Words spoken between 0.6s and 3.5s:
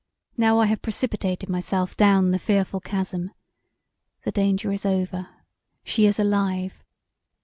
have precipitated myself down the fearful chasm!